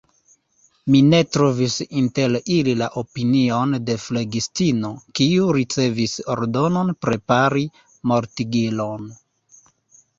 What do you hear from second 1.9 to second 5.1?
inter ili la opinion de flegistino,